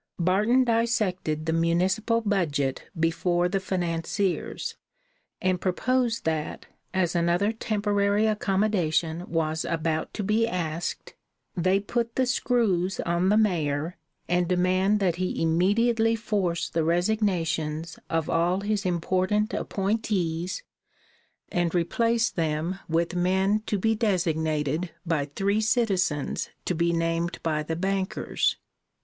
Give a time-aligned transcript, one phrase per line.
[0.17, 4.75] Barton dissected the municipal budget before the financiers,
[5.39, 11.13] and proposed that, as another temporary accommodation was about to be asked,
[11.55, 13.95] they put the screws on the mayor
[14.27, 20.63] and demand that he immediately force the resignations of all his important appointees
[21.49, 27.61] and replace them with men to be designated by three citizens to be named by
[27.61, 28.55] the bankers.